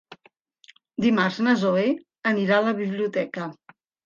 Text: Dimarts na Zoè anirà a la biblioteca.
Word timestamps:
Dimarts 1.05 1.37
na 1.49 1.53
Zoè 1.65 1.83
anirà 2.33 2.59
a 2.59 2.65
la 2.71 2.75
biblioteca. 2.81 3.49